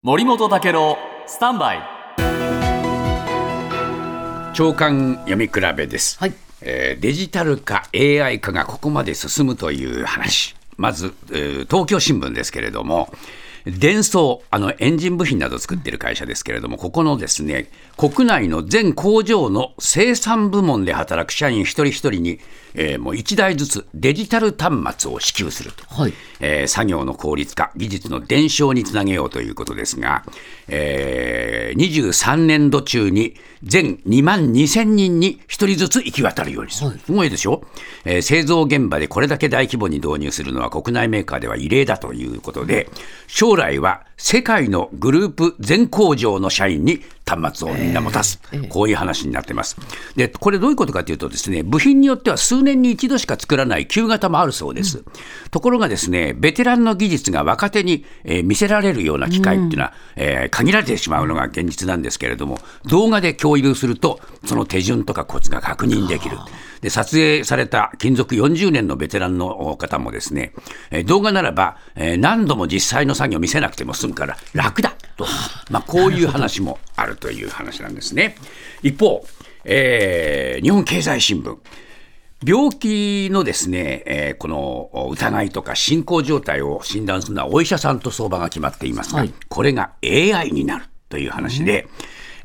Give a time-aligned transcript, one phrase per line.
[0.00, 0.96] 森本武郎
[1.26, 1.80] スタンバイ。
[4.54, 6.34] 長官読み比べです、はい。
[6.60, 10.54] えーデジタル化 AI 化がここまで進むという話。
[10.76, 13.12] まず、えー東京新聞ですけれども
[13.76, 22.40] 電装あのエンジン部品などを作っている会社ですけれどもここのですね国内の全工場の生産部門で働く社員一人一人に、
[22.74, 26.12] えーもう1台ずつデジタル端末を支給すると、はい。
[26.40, 30.24] えー作業の効率化、技術の伝承につなげようということですが、
[30.68, 36.98] えー23年度中に全2万2000人に1人ずつ行き渡るようにする。
[37.04, 37.62] すごいでしょ、
[38.04, 42.88] えー製造現場でこれだけ大規模に導入するのは国内メーカーでは異例だということで、
[43.26, 49.76] 将来は世界のグループ全工場の社員に端末をみんな持たす、こういう話になってます。
[50.16, 55.04] で、これどういうことかというとですね、部品によっては数年に一度しか作らない旧型もあるそうです。
[55.50, 66.38] ところがですね、ベテランの技術が若手に、えー見せられるような機会っていうのは、えー限られてしまうのが現実なんですけれども、動画で共有すると、その手順とかコツが確認できる。
[66.80, 70.52] で、撮影された勤続40年のベテランの方もですね、
[70.90, 75.26] えー動画ならば、えー何度も実際の作業を見せなくても済むから楽だと、
[75.70, 78.36] まあ、こういう話もあるという話なんですね。
[78.82, 79.26] 一方、
[79.64, 81.56] えー日本経済新聞。
[82.46, 91.88] 病気のですね、えーこの疑いとか進行状態を診断するのはお医者さんと相場が決まっていますが、はいこれが AI になるという話で、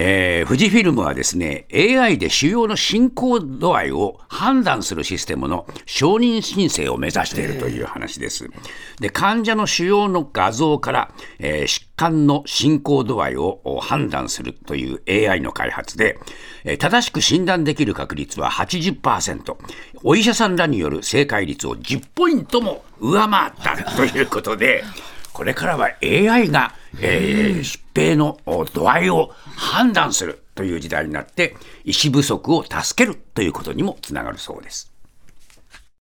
[0.00, 8.48] えー富士フィルムはですね AI で腫瘍の進行度合いを判断するシステムの承認申請を目指しているという話です。
[9.00, 16.16] で患者の腫瘍の画像から、えー疾患の進行度合いを判断するという AI の開発で、
[16.62, 19.56] えー正しく診断できる確率は80%
[20.04, 24.84] お医者さんらによる正解率を10ポイントも上回ったということで
[25.38, 28.38] これからは AI が、えー疾病の
[28.72, 34.92] 度合いを判断するという時代になって医師不足を助けるということにもつながるそうです。